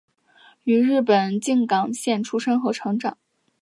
[0.63, 3.19] 于日本静冈县出生与成长。